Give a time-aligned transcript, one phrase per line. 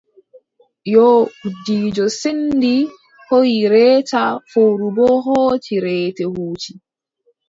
[0.91, 2.71] Yoo gudiijo senndi
[3.27, 6.71] hooyi reeta fowru boo hooci reete huuci.